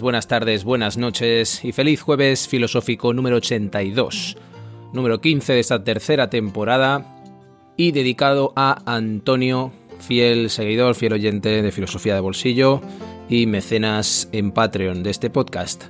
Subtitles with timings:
[0.00, 4.36] Buenas tardes, buenas noches y feliz jueves filosófico número 82,
[4.92, 7.22] número 15 de esta tercera temporada
[7.76, 9.70] y dedicado a Antonio,
[10.00, 12.80] fiel seguidor, fiel oyente de Filosofía de Bolsillo
[13.28, 15.84] y mecenas en Patreon de este podcast.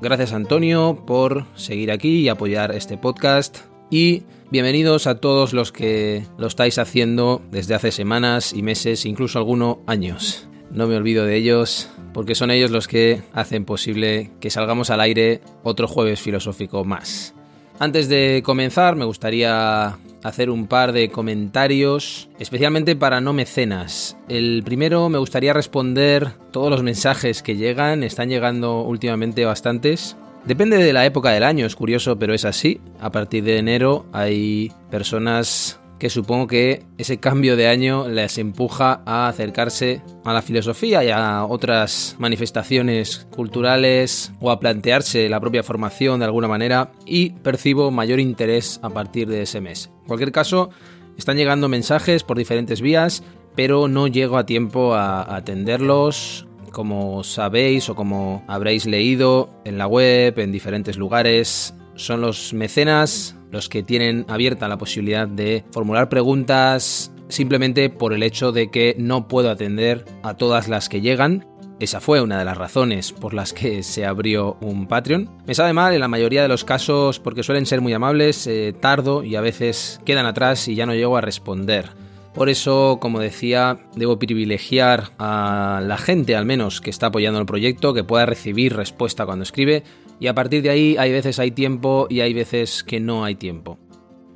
[0.00, 3.58] Gracias Antonio por seguir aquí y apoyar este podcast
[3.90, 9.38] y bienvenidos a todos los que lo estáis haciendo desde hace semanas y meses, incluso
[9.38, 10.48] algunos años.
[10.72, 15.00] No me olvido de ellos porque son ellos los que hacen posible que salgamos al
[15.00, 17.34] aire otro jueves filosófico más.
[17.78, 24.18] Antes de comenzar, me gustaría hacer un par de comentarios, especialmente para no mecenas.
[24.28, 30.18] El primero me gustaría responder todos los mensajes que llegan, están llegando últimamente bastantes.
[30.44, 32.82] Depende de la época del año, es curioso, pero es así.
[33.00, 39.02] A partir de enero hay personas que supongo que ese cambio de año les empuja
[39.04, 45.62] a acercarse a la filosofía y a otras manifestaciones culturales o a plantearse la propia
[45.62, 49.90] formación de alguna manera y percibo mayor interés a partir de ese mes.
[50.00, 50.70] En cualquier caso,
[51.18, 53.22] están llegando mensajes por diferentes vías,
[53.54, 59.86] pero no llego a tiempo a atenderlos como sabéis o como habréis leído en la
[59.86, 66.08] web, en diferentes lugares, son los mecenas los que tienen abierta la posibilidad de formular
[66.08, 71.46] preguntas simplemente por el hecho de que no puedo atender a todas las que llegan.
[71.78, 75.30] Esa fue una de las razones por las que se abrió un Patreon.
[75.46, 78.74] Me sabe mal en la mayoría de los casos porque suelen ser muy amables, eh,
[78.78, 81.88] tardo y a veces quedan atrás y ya no llego a responder.
[82.34, 87.46] Por eso, como decía, debo privilegiar a la gente al menos que está apoyando el
[87.46, 89.82] proyecto, que pueda recibir respuesta cuando escribe,
[90.20, 93.34] y a partir de ahí hay veces hay tiempo y hay veces que no hay
[93.34, 93.78] tiempo.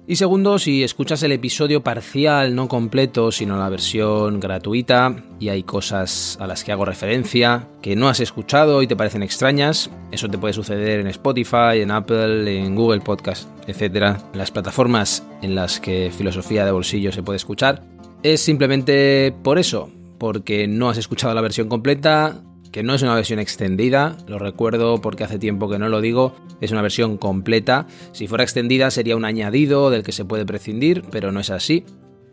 [0.06, 5.62] Y segundo, si escuchas el episodio parcial, no completo, sino la versión gratuita, y hay
[5.62, 10.28] cosas a las que hago referencia que no has escuchado y te parecen extrañas, eso
[10.28, 14.18] te puede suceder en Spotify, en Apple, en Google Podcast, etc.
[14.34, 17.82] Las plataformas en las que filosofía de bolsillo se puede escuchar.
[18.22, 19.88] Es simplemente por eso,
[20.18, 22.42] porque no has escuchado la versión completa,
[22.74, 26.34] que no es una versión extendida, lo recuerdo porque hace tiempo que no lo digo,
[26.60, 27.86] es una versión completa.
[28.10, 31.84] Si fuera extendida sería un añadido del que se puede prescindir, pero no es así.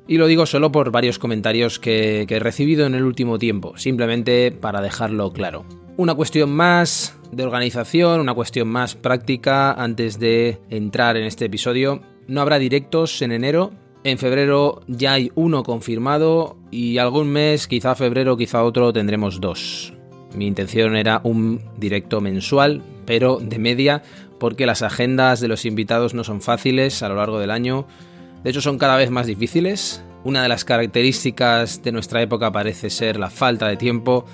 [0.07, 4.51] Y lo digo solo por varios comentarios que, he recibido en el último tiempo, simplemente
[4.51, 5.63] para dejarlo claro.
[5.95, 12.01] Una cuestión más de organización, una cuestión más práctica antes de entrar en este episodio.
[12.27, 13.73] No habrá directos en enero,
[14.03, 19.93] en febrero ya hay uno confirmado y algún mes, quizá febrero, quizá otro, tendremos dos.
[20.35, 24.03] Mi intención era un directo mensual, pero de media,
[24.39, 27.85] porque las agendas de los invitados no son fáciles a lo largo del año.
[28.43, 30.03] De hecho, son cada vez más difíciles.
[30.23, 34.25] Una de las características de nuestra época parece ser la falta de tiempo,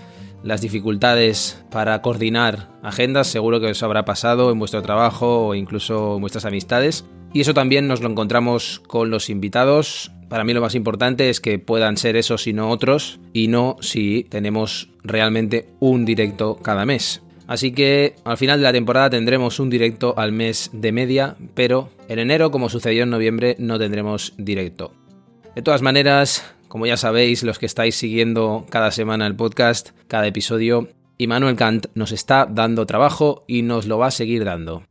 [0.44, 3.28] las dificultades para coordinar agendas.
[3.28, 7.06] Seguro que os habrá pasado en vuestro trabajo o incluso en vuestras amistades.
[7.38, 10.12] Y eso también nos lo encontramos con los invitados.
[10.28, 13.76] Para mí lo más importante es que puedan ser esos y no otros, y no
[13.80, 17.22] si tenemos realmente un directo cada mes.
[17.46, 21.92] Así que al final de la temporada tendremos un directo al mes de media, pero
[22.10, 24.96] en enero, como sucedió en noviembre, no tendremos directo.
[25.54, 30.26] De todas maneras, como ya sabéis, los que estáis siguiendo cada semana el podcast, cada
[30.26, 30.88] episodio,
[31.20, 34.82] Immanuel Kant nos está dando trabajo y nos lo va a seguir dando.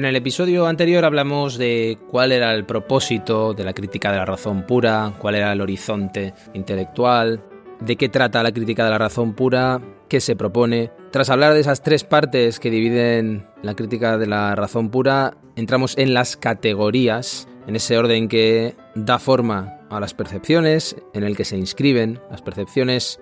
[0.00, 4.24] En el episodio anterior hablamos de cuál era el propósito de la crítica de la
[4.24, 7.44] razón pura, cuál era el horizonte intelectual,
[7.80, 10.90] de qué trata la crítica de la razón pura, qué se propone.
[11.10, 15.98] Tras hablar de esas tres partes que dividen la crítica de la razón pura, entramos
[15.98, 21.44] en las categorías, en ese orden que da forma a las percepciones, en el que
[21.44, 23.20] se inscriben las percepciones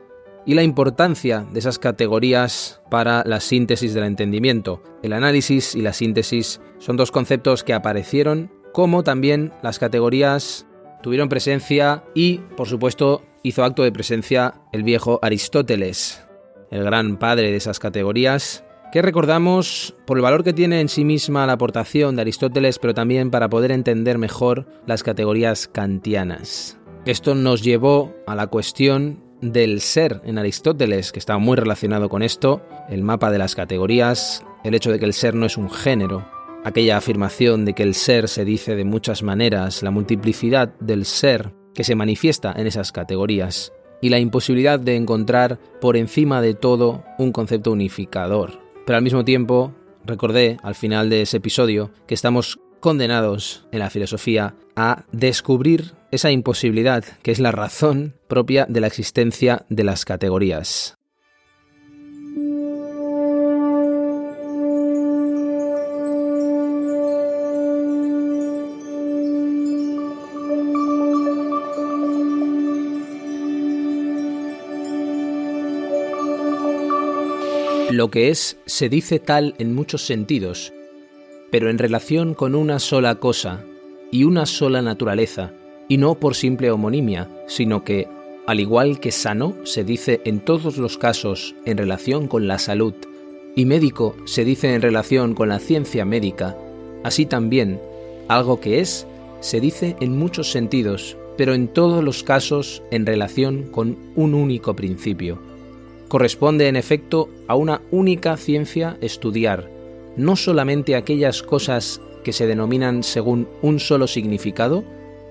[0.48, 4.82] y la importancia de esas categorías para la síntesis del entendimiento.
[5.02, 10.66] El análisis y la síntesis son dos conceptos que aparecieron, como también las categorías
[11.02, 16.26] tuvieron presencia y, por supuesto, hizo acto de presencia el viejo Aristóteles,
[16.70, 21.04] el gran padre de esas categorías, que recordamos por el valor que tiene en sí
[21.04, 26.78] misma la aportación de Aristóteles, pero también para poder entender mejor las categorías kantianas.
[27.04, 32.22] Esto nos llevó a la cuestión del ser en Aristóteles, que está muy relacionado con
[32.22, 35.70] esto, el mapa de las categorías, el hecho de que el ser no es un
[35.70, 36.28] género,
[36.64, 41.54] aquella afirmación de que el ser se dice de muchas maneras, la multiplicidad del ser
[41.74, 47.04] que se manifiesta en esas categorías, y la imposibilidad de encontrar por encima de todo
[47.18, 48.60] un concepto unificador.
[48.86, 49.74] Pero al mismo tiempo,
[50.04, 56.30] recordé al final de ese episodio que estamos condenados en la filosofía a descubrir esa
[56.30, 60.98] imposibilidad que es la razón propia de la existencia de las categorías.
[77.90, 80.72] Lo que es se dice tal en muchos sentidos,
[81.50, 83.64] pero en relación con una sola cosa
[84.10, 85.52] y una sola naturaleza,
[85.88, 88.08] y no por simple homonimia, sino que,
[88.46, 92.94] al igual que sano se dice en todos los casos en relación con la salud,
[93.54, 96.56] y médico se dice en relación con la ciencia médica,
[97.04, 97.80] así también,
[98.28, 99.06] algo que es,
[99.40, 104.74] se dice en muchos sentidos, pero en todos los casos en relación con un único
[104.74, 105.38] principio.
[106.08, 109.70] Corresponde en efecto a una única ciencia estudiar,
[110.18, 114.84] no solamente aquellas cosas que se denominan según un solo significado,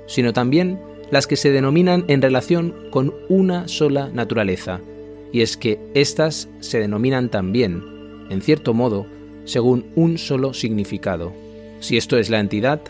[0.07, 0.79] sino también
[1.11, 4.81] las que se denominan en relación con una sola naturaleza,
[5.31, 7.83] y es que éstas se denominan también,
[8.29, 9.05] en cierto modo,
[9.45, 11.33] según un solo significado.
[11.79, 12.81] Si esto es la entidad,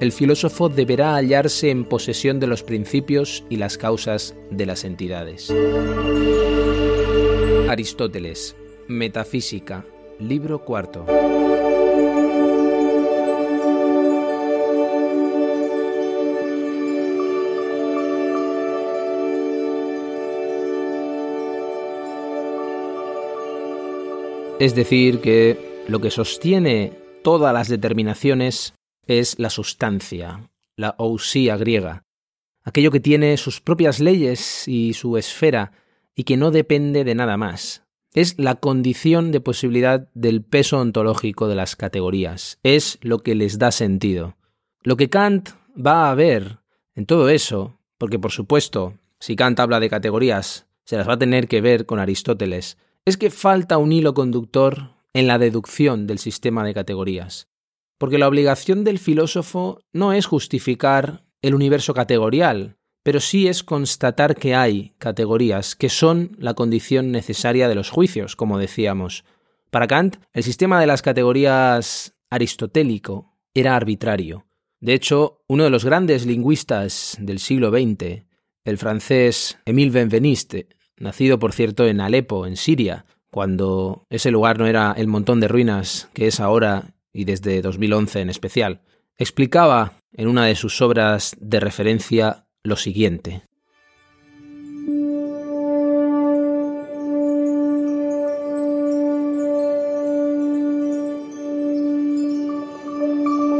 [0.00, 5.52] el filósofo deberá hallarse en posesión de los principios y las causas de las entidades.
[7.68, 8.56] Aristóteles,
[8.88, 9.84] Metafísica,
[10.18, 11.04] libro cuarto.
[24.60, 26.92] Es decir, que lo que sostiene
[27.24, 28.74] todas las determinaciones
[29.06, 32.04] es la sustancia, la ousía griega,
[32.62, 35.72] aquello que tiene sus propias leyes y su esfera
[36.14, 37.84] y que no depende de nada más.
[38.12, 43.58] Es la condición de posibilidad del peso ontológico de las categorías, es lo que les
[43.58, 44.36] da sentido.
[44.82, 46.58] Lo que Kant va a ver
[46.94, 51.18] en todo eso, porque por supuesto, si Kant habla de categorías, se las va a
[51.18, 56.18] tener que ver con Aristóteles, es que falta un hilo conductor en la deducción del
[56.18, 57.48] sistema de categorías.
[57.98, 64.36] Porque la obligación del filósofo no es justificar el universo categorial, pero sí es constatar
[64.36, 69.24] que hay categorías que son la condición necesaria de los juicios, como decíamos.
[69.70, 74.46] Para Kant, el sistema de las categorías aristotélico era arbitrario.
[74.80, 78.24] De hecho, uno de los grandes lingüistas del siglo XX,
[78.64, 80.68] el francés Émile Benveniste,
[81.00, 85.48] nacido por cierto en Alepo, en Siria, cuando ese lugar no era el montón de
[85.48, 88.82] ruinas que es ahora y desde 2011 en especial,
[89.16, 93.42] explicaba en una de sus obras de referencia lo siguiente.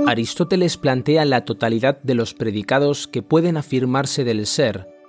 [0.06, 5.00] Aristóteles plantea la totalidad de los predicados que pueden afirmarse del ser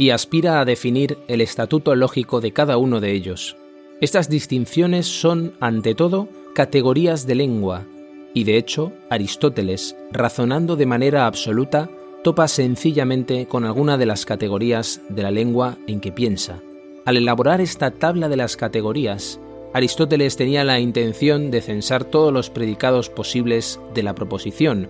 [0.00, 3.58] y aspira a definir el estatuto lógico de cada uno de ellos.
[4.00, 7.86] Estas distinciones son, ante todo, categorías de lengua,
[8.32, 11.90] y de hecho, Aristóteles, razonando de manera absoluta,
[12.24, 16.62] topa sencillamente con alguna de las categorías de la lengua en que piensa.
[17.04, 19.38] Al elaborar esta tabla de las categorías,
[19.74, 24.88] Aristóteles tenía la intención de censar todos los predicados posibles de la proposición,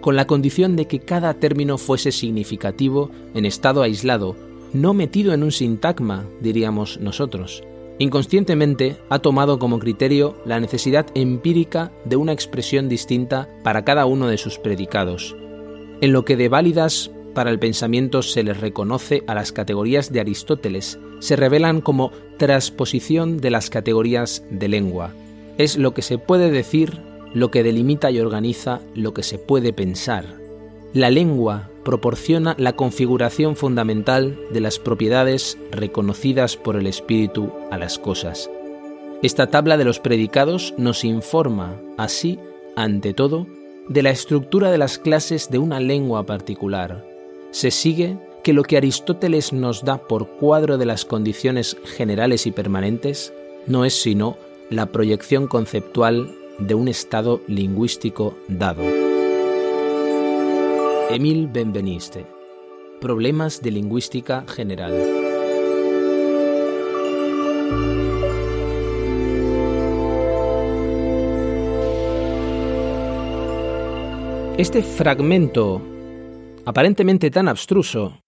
[0.00, 5.42] con la condición de que cada término fuese significativo en estado aislado no metido en
[5.42, 7.62] un sintagma, diríamos nosotros.
[7.98, 14.28] Inconscientemente ha tomado como criterio la necesidad empírica de una expresión distinta para cada uno
[14.28, 15.36] de sus predicados.
[16.00, 20.20] En lo que de válidas para el pensamiento se les reconoce a las categorías de
[20.20, 25.12] Aristóteles, se revelan como transposición de las categorías de lengua.
[25.56, 27.00] Es lo que se puede decir,
[27.34, 30.24] lo que delimita y organiza lo que se puede pensar.
[30.94, 37.98] La lengua proporciona la configuración fundamental de las propiedades reconocidas por el espíritu a las
[37.98, 38.50] cosas.
[39.22, 42.38] Esta tabla de los predicados nos informa, así,
[42.76, 43.46] ante todo,
[43.88, 47.06] de la estructura de las clases de una lengua particular.
[47.52, 52.50] Se sigue que lo que Aristóteles nos da por cuadro de las condiciones generales y
[52.50, 53.32] permanentes
[53.66, 54.36] no es sino
[54.68, 59.07] la proyección conceptual de un estado lingüístico dado.
[61.10, 62.26] Emil Benveniste.
[63.00, 64.92] Problemas de lingüística general.
[74.58, 75.80] Este fragmento,
[76.66, 78.20] aparentemente tan abstruso,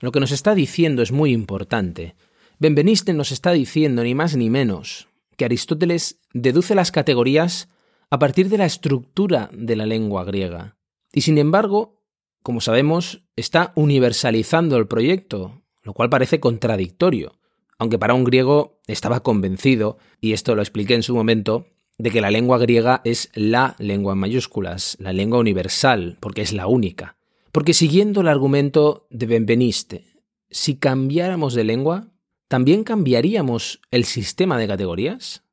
[0.00, 2.14] lo que nos está diciendo es muy importante.
[2.58, 7.68] Benveniste nos está diciendo ni más ni menos que Aristóteles deduce las categorías
[8.08, 10.78] a partir de la estructura de la lengua griega.
[11.12, 12.01] Y sin embargo,
[12.42, 17.38] como sabemos, está universalizando el proyecto, lo cual parece contradictorio,
[17.78, 21.66] aunque para un griego estaba convencido, y esto lo expliqué en su momento,
[21.98, 26.52] de que la lengua griega es la lengua en mayúsculas, la lengua universal, porque es
[26.52, 27.16] la única.
[27.52, 30.06] Porque siguiendo el argumento de Benveniste,
[30.50, 32.08] si cambiáramos de lengua,
[32.48, 35.44] ¿también cambiaríamos el sistema de categorías?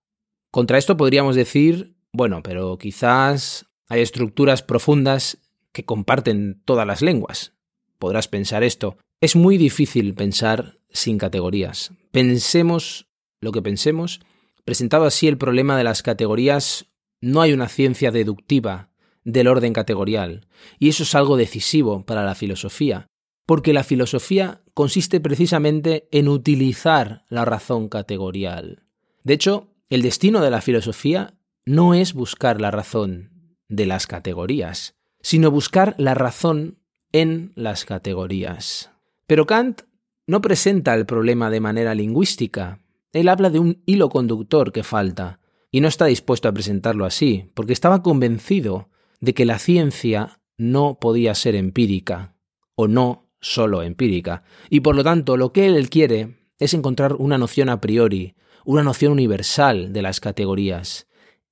[0.51, 5.37] Contra esto podríamos decir, bueno, pero quizás hay estructuras profundas
[5.73, 7.53] que comparten todas las lenguas.
[7.97, 8.97] Podrás pensar esto.
[9.21, 11.91] Es muy difícil pensar sin categorías.
[12.11, 13.07] Pensemos
[13.41, 14.21] lo que pensemos.
[14.65, 16.87] Presentado así el problema de las categorías,
[17.21, 18.89] no hay una ciencia deductiva
[19.23, 20.47] del orden categorial,
[20.79, 23.07] y eso es algo decisivo para la filosofía,
[23.45, 28.83] porque la filosofía consiste precisamente en utilizar la razón categorial.
[29.23, 34.95] De hecho, el destino de la filosofía no es buscar la razón de las categorías,
[35.21, 36.77] sino buscar la razón
[37.11, 38.91] en las categorías.
[39.27, 39.81] Pero Kant
[40.27, 42.79] no presenta el problema de manera lingüística.
[43.13, 45.39] Él habla de un hilo conductor que falta,
[45.71, 50.99] y no está dispuesto a presentarlo así, porque estaba convencido de que la ciencia no
[50.99, 52.35] podía ser empírica,
[52.75, 57.37] o no solo empírica, y por lo tanto lo que él quiere es encontrar una
[57.37, 58.35] noción a priori,
[58.65, 61.07] una noción universal de las categorías.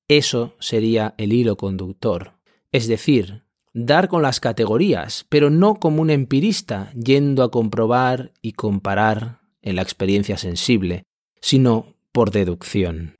[0.08, 2.34] Eso sería el hilo conductor.
[2.72, 3.47] Es decir,
[3.86, 9.76] dar con las categorías, pero no como un empirista yendo a comprobar y comparar en
[9.76, 11.04] la experiencia sensible,
[11.42, 13.14] sino por deducción.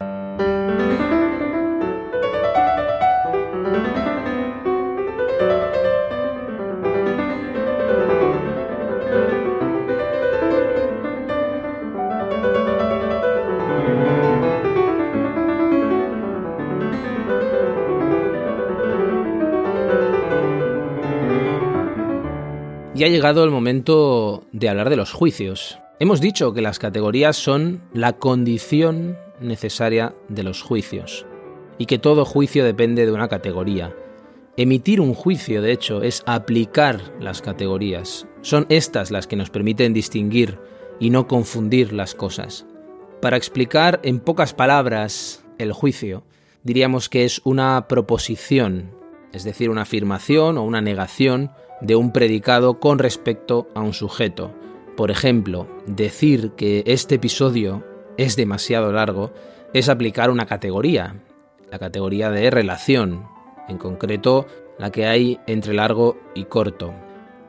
[22.98, 25.78] Y ha llegado el momento de hablar de los juicios.
[26.00, 31.28] Hemos dicho que las categorías son la condición necesaria de los juicios
[31.78, 33.96] y que todo juicio depende de una categoría.
[34.58, 38.26] Emitir un juicio, de hecho, es aplicar las categorías.
[38.42, 40.58] Son estas las que nos permiten distinguir
[41.00, 42.66] y no confundir las cosas.
[43.22, 46.24] Para explicar en pocas palabras el juicio,
[46.64, 48.90] diríamos que es una proposición,
[49.34, 54.52] es decir, una afirmación o una negación de un predicado con respecto a un sujeto.
[54.96, 57.84] Por ejemplo, decir que este episodio
[58.18, 59.32] es demasiado largo
[59.74, 61.16] es aplicar una categoría,
[61.70, 63.26] la categoría de relación,
[63.68, 64.48] en concreto
[64.80, 66.94] la que hay entre largo y corto.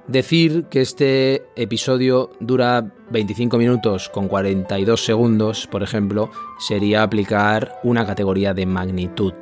[0.07, 8.07] Decir que este episodio dura 25 minutos con 42 segundos, por ejemplo, sería aplicar una
[8.07, 9.35] categoría de magnitud.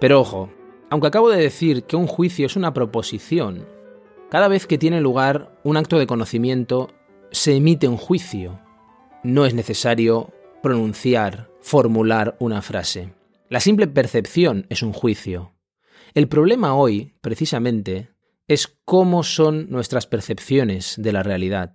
[0.00, 0.50] Pero ojo,
[0.90, 3.66] aunque acabo de decir que un juicio es una proposición,
[4.30, 6.90] cada vez que tiene lugar un acto de conocimiento,
[7.30, 8.60] se emite un juicio.
[9.22, 10.32] No es necesario
[10.62, 13.14] pronunciar, formular una frase.
[13.48, 15.54] La simple percepción es un juicio.
[16.14, 18.10] El problema hoy, precisamente,
[18.48, 21.72] es cómo son nuestras percepciones de la realidad,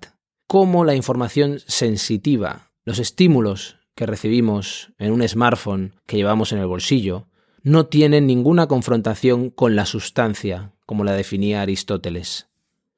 [0.48, 6.68] cómo la información sensitiva, los estímulos que recibimos en un smartphone que llevamos en el
[6.68, 7.28] bolsillo,
[7.63, 12.48] no tienen ninguna confrontación con la sustancia, como la definía Aristóteles.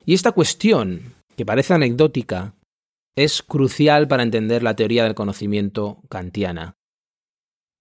[0.05, 2.55] Y esta cuestión, que parece anecdótica,
[3.15, 6.75] es crucial para entender la teoría del conocimiento kantiana.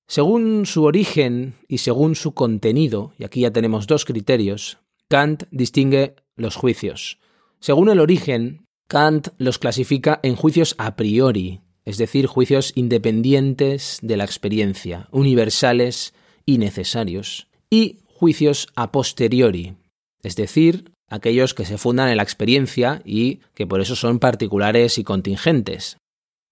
[0.06, 6.16] Según su origen y según su contenido, y aquí ya tenemos dos criterios, Kant distingue
[6.36, 7.18] los juicios.
[7.60, 14.18] Según el origen, Kant los clasifica en juicios a priori, es decir, juicios independientes de
[14.18, 16.12] la experiencia, universales
[16.46, 19.74] y necesarios, y juicios a posteriori,
[20.22, 24.98] es decir, aquellos que se fundan en la experiencia y que por eso son particulares
[24.98, 25.98] y contingentes.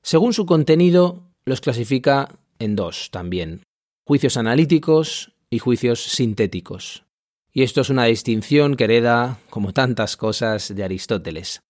[0.02, 3.62] Según su contenido, los clasifica en dos también,
[4.06, 7.04] juicios analíticos y juicios sintéticos.
[7.52, 11.60] Y esto es una distinción que hereda, como tantas cosas, de Aristóteles.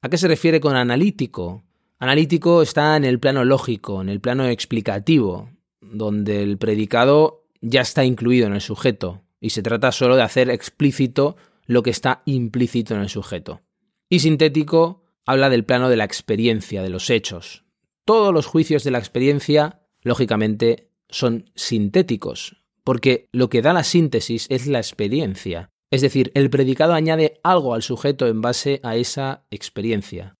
[0.00, 1.62] ¿A qué se refiere con analítico?
[1.98, 8.04] Analítico está en el plano lógico, en el plano explicativo, donde el predicado ya está
[8.04, 12.94] incluido en el sujeto, y se trata solo de hacer explícito lo que está implícito
[12.94, 13.62] en el sujeto.
[14.10, 17.64] Y sintético habla del plano de la experiencia, de los hechos.
[18.04, 24.46] Todos los juicios de la experiencia, lógicamente, son sintéticos, porque lo que da la síntesis
[24.50, 25.70] es la experiencia.
[25.90, 30.34] Es decir, el predicado añade algo al sujeto en base a esa experiencia.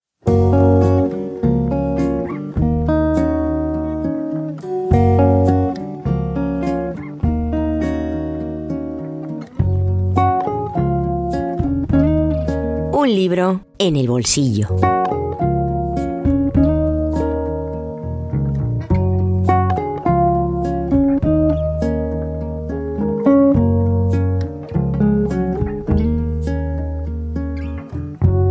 [13.02, 14.68] Un libro en el bolsillo.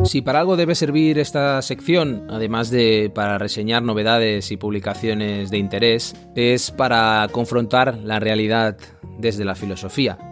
[0.04, 5.60] Si para algo debe servir esta sección, además de para reseñar novedades y publicaciones de
[5.60, 8.76] interés, es para confrontar la realidad
[9.18, 10.31] desde la filosofía.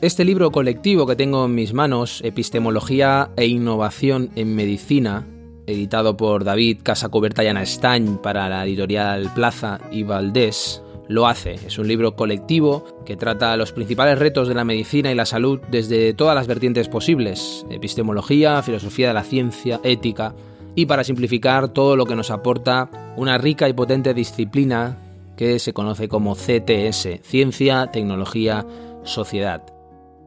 [0.00, 5.26] Este libro colectivo que tengo en mis manos, Epistemología e Innovación en Medicina,
[5.66, 11.54] editado por David Casacuberta y Ana Estañ para la editorial Plaza y Valdés, lo hace.
[11.54, 15.60] Es un libro colectivo que trata los principales retos de la medicina y la salud
[15.70, 20.34] desde todas las vertientes posibles, epistemología, filosofía de la ciencia, ética,
[20.74, 24.98] y para simplificar todo lo que nos aporta una rica y potente disciplina
[25.36, 28.66] que se conoce como CTS, Ciencia, Tecnología,
[29.04, 29.73] Sociedad.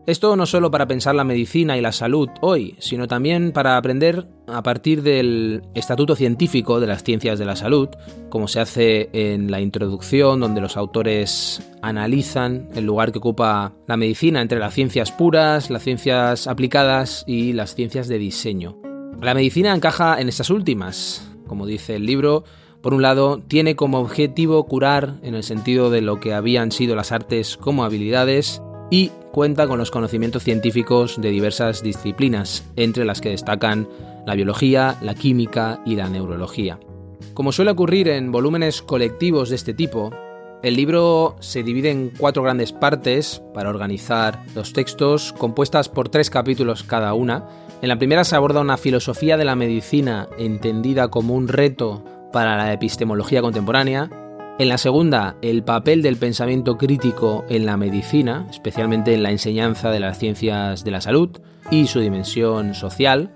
[0.07, 4.25] Esto no solo para pensar la medicina y la salud hoy, sino también para aprender
[4.47, 7.89] a partir del Estatuto Científico de las Ciencias de la Salud,
[8.29, 13.97] como se hace en la introducción, donde los autores analizan el lugar que ocupa la
[13.97, 18.77] medicina entre las ciencias puras, las ciencias aplicadas y las ciencias de diseño.
[19.21, 22.45] La medicina encaja en estas últimas, como dice el libro,
[22.81, 26.95] por un lado, tiene como objetivo curar en el sentido de lo que habían sido
[26.95, 33.21] las artes como habilidades, y cuenta con los conocimientos científicos de diversas disciplinas, entre las
[33.21, 33.87] que destacan
[34.25, 36.79] la biología, la química y la neurología.
[37.33, 40.11] Como suele ocurrir en volúmenes colectivos de este tipo,
[40.63, 46.31] el libro se divide en cuatro grandes partes para organizar los textos, compuestas por tres
[46.31, 47.45] capítulos cada una.
[47.83, 52.57] En la primera se aborda una filosofía de la medicina entendida como un reto para
[52.57, 54.09] la epistemología contemporánea,
[54.59, 59.91] en la segunda, el papel del pensamiento crítico en la medicina, especialmente en la enseñanza
[59.91, 61.29] de las ciencias de la salud
[61.69, 63.29] y su dimensión social.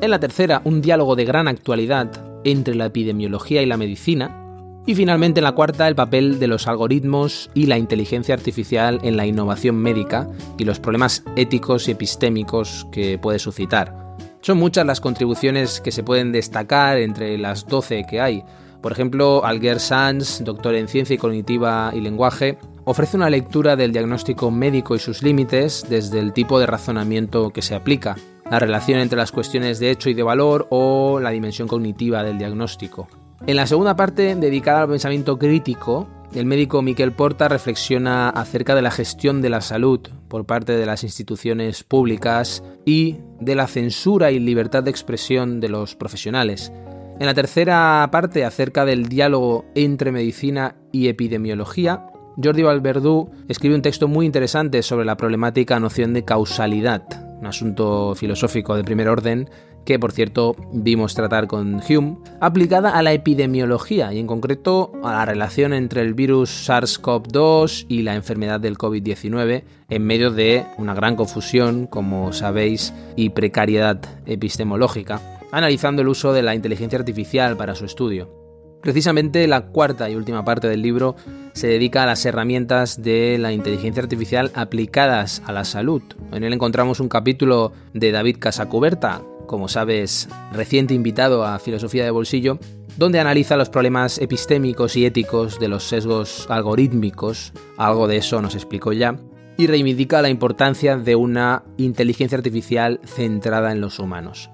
[0.00, 2.12] En la tercera, un diálogo de gran actualidad
[2.44, 4.44] entre la epidemiología y la medicina.
[4.86, 9.16] Y finalmente en la cuarta, el papel de los algoritmos y la inteligencia artificial en
[9.16, 14.16] la innovación médica y los problemas éticos y epistémicos que puede suscitar.
[14.42, 18.44] Son muchas las contribuciones que se pueden destacar entre las 12 que hay,
[18.80, 23.92] por ejemplo, Alguer Sanz, doctor en ciencia y cognitiva y lenguaje, ofrece una lectura del
[23.92, 28.16] diagnóstico médico y sus límites desde el tipo de razonamiento que se aplica,
[28.50, 32.38] la relación entre las cuestiones de hecho y de valor o la dimensión cognitiva del
[32.38, 33.08] diagnóstico.
[33.46, 38.82] En la segunda parte, dedicada al pensamiento crítico, el médico Miquel Porta reflexiona acerca de
[38.82, 44.30] la gestión de la salud por parte de las instituciones públicas y de la censura
[44.30, 46.70] y libertad de expresión de los profesionales,
[47.18, 52.06] en la tercera parte, acerca del diálogo entre medicina y epidemiología,
[52.42, 57.02] Jordi Valverdú escribe un texto muy interesante sobre la problemática noción de causalidad,
[57.40, 59.50] un asunto filosófico de primer orden
[59.84, 65.12] que por cierto vimos tratar con Hume, aplicada a la epidemiología y en concreto a
[65.14, 70.94] la relación entre el virus SARS-CoV-2 y la enfermedad del COVID-19 en medio de una
[70.94, 77.74] gran confusión, como sabéis, y precariedad epistemológica analizando el uso de la inteligencia artificial para
[77.74, 78.38] su estudio.
[78.82, 81.16] Precisamente la cuarta y última parte del libro
[81.52, 86.02] se dedica a las herramientas de la inteligencia artificial aplicadas a la salud.
[86.32, 92.10] En él encontramos un capítulo de David Casacuberta, como sabes, reciente invitado a Filosofía de
[92.10, 92.58] Bolsillo,
[92.96, 98.54] donde analiza los problemas epistémicos y éticos de los sesgos algorítmicos, algo de eso nos
[98.54, 99.16] explicó ya,
[99.56, 104.50] y reivindica la importancia de una inteligencia artificial centrada en los humanos.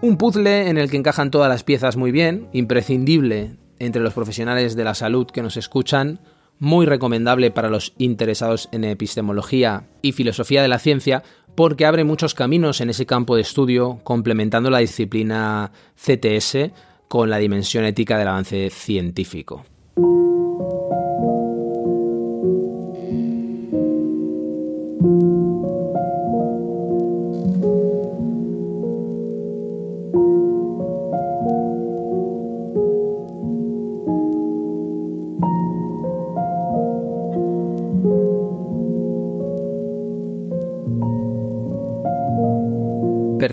[0.00, 4.76] Un puzzle en el que encajan todas las piezas muy bien, imprescindible entre los profesionales
[4.76, 6.20] de la salud que nos escuchan,
[6.58, 11.22] muy recomendable para los interesados en epistemología y filosofía de la ciencia,
[11.54, 16.70] porque abre muchos caminos en ese campo de estudio, complementando la disciplina CTS
[17.08, 19.64] con la dimensión ética del avance científico.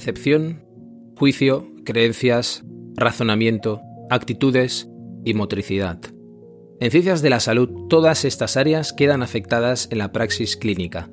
[0.02, 0.64] Percepción,
[1.16, 2.64] juicio, creencias,
[2.96, 4.90] razonamiento, actitudes
[5.24, 6.00] y motricidad.
[6.80, 11.12] En ciencias de la salud, todas estas áreas quedan afectadas en la praxis clínica.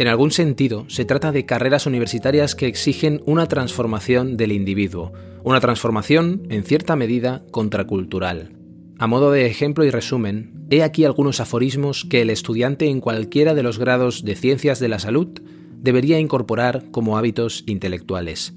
[0.00, 5.12] En algún sentido, se trata de carreras universitarias que exigen una transformación del individuo,
[5.44, 8.56] una transformación, en cierta medida, contracultural.
[8.98, 13.54] A modo de ejemplo y resumen, he aquí algunos aforismos que el estudiante en cualquiera
[13.54, 15.40] de los grados de ciencias de la salud
[15.80, 18.54] debería incorporar como hábitos intelectuales.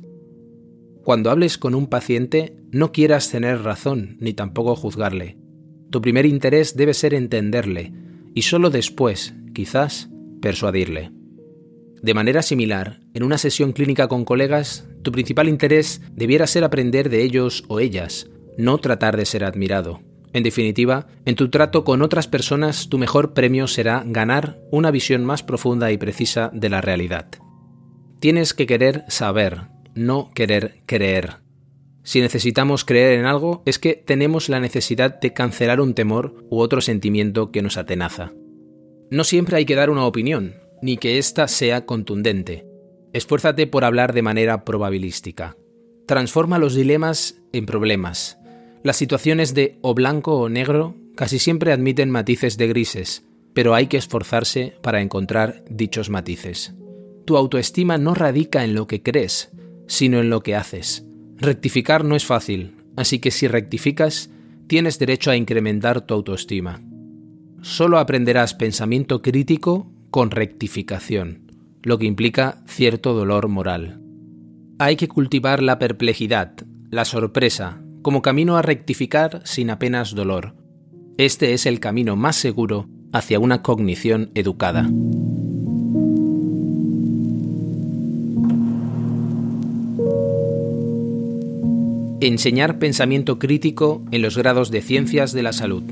[1.03, 5.38] Cuando hables con un paciente, no quieras tener razón ni tampoco juzgarle.
[5.89, 7.91] Tu primer interés debe ser entenderle
[8.34, 10.10] y solo después, quizás,
[10.41, 11.12] persuadirle.
[12.01, 17.10] De manera similar, en una sesión clínica con colegas, tu principal interés debiera ser aprender
[17.10, 20.01] de ellos o ellas, no tratar de ser admirado.
[20.34, 25.26] En definitiva, en tu trato con otras personas tu mejor premio será ganar una visión
[25.26, 27.28] más profunda y precisa de la realidad.
[28.20, 29.63] Tienes que querer saber,
[29.94, 31.38] no querer creer.
[32.04, 36.60] Si necesitamos creer en algo es que tenemos la necesidad de cancelar un temor u
[36.60, 38.32] otro sentimiento que nos atenaza.
[39.10, 42.65] No siempre hay que dar una opinión, ni que ésta sea contundente.
[43.13, 45.58] Esfuérzate por hablar de manera probabilística.
[46.08, 48.40] Transforma los dilemas en problemas
[48.84, 53.88] las situaciones de o blanco o negro casi siempre admiten matices de grises, pero hay
[53.88, 56.74] que esforzarse para encontrar dichos matices.
[57.26, 59.52] Tu autoestima no radica en lo que crees,
[59.88, 61.06] sino en lo que haces.
[61.38, 64.30] Rectificar no es fácil, así que si rectificas,
[64.67, 66.82] tienes derecho a incrementar tu autoestima.
[67.62, 71.52] Solo aprenderás pensamiento crítico con rectificación,
[71.84, 74.02] lo que implica cierto dolor moral.
[74.80, 76.54] Hay que cultivar la perplejidad,
[76.89, 80.56] la sorpresa, como camino a rectificar sin apenas dolor.
[81.18, 84.90] Este es el camino más seguro hacia una cognición educada.
[92.22, 95.84] Enseñar pensamiento crítico en los grados de ciencias de la salud.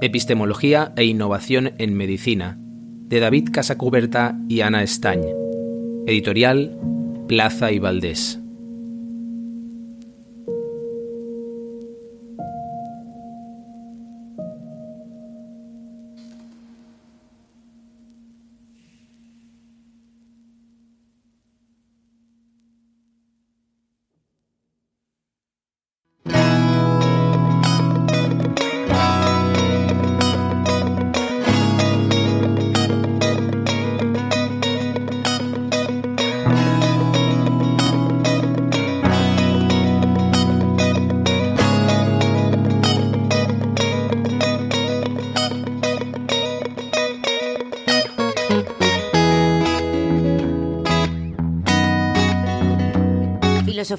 [0.00, 2.58] Epistemología e innovación en medicina,
[3.08, 5.22] de David Casacuberta y Ana Estañ.
[6.06, 6.78] Editorial
[7.26, 8.43] Plaza y Valdés.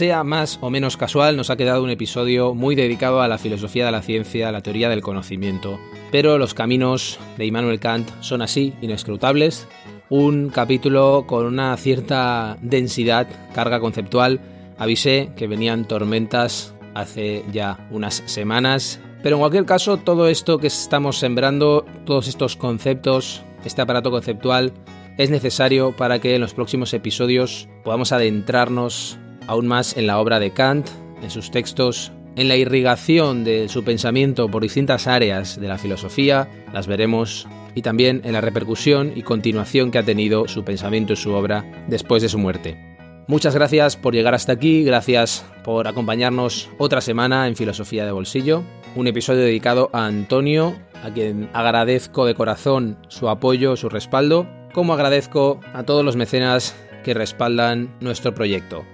[0.00, 3.84] Sea más o menos casual, nos ha quedado un episodio muy dedicado a la filosofía
[3.84, 5.78] de la ciencia, a la teoría del conocimiento.
[6.10, 9.68] Pero los caminos de Immanuel Kant son así, inescrutables.
[10.08, 14.40] Un capítulo con una cierta densidad, carga conceptual.
[14.78, 19.00] Avisé que venían tormentas hace ya unas semanas.
[19.22, 24.72] Pero en cualquier caso, todo esto que estamos sembrando, todos estos conceptos, este aparato conceptual,
[25.18, 30.38] es necesario para que en los próximos episodios podamos adentrarnos aún más en la obra
[30.38, 30.88] de Kant,
[31.22, 36.48] en sus textos, en la irrigación de su pensamiento por distintas áreas de la filosofía,
[36.72, 41.16] las veremos, y también en la repercusión y continuación que ha tenido su pensamiento y
[41.16, 42.78] su obra después de su muerte.
[43.26, 48.64] Muchas gracias por llegar hasta aquí, gracias por acompañarnos otra semana en Filosofía de Bolsillo,
[48.96, 54.94] un episodio dedicado a Antonio, a quien agradezco de corazón su apoyo, su respaldo como
[54.94, 56.74] agradezco a todos los mecenas
[57.04, 58.84] que respaldan nuestro proyecto.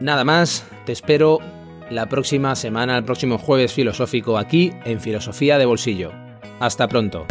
[0.00, 1.38] Nada más, te espero
[1.90, 6.12] la próxima semana, el próximo jueves filosófico aquí en Filosofía de Bolsillo.
[6.60, 7.26] Hasta pronto.